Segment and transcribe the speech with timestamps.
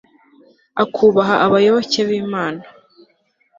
[0.83, 2.63] akubaha abayoboke b'imana